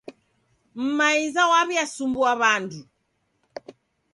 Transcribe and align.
Mumaiza 0.79 1.41
wawesumbua 1.51 2.31
wandu 2.41 2.79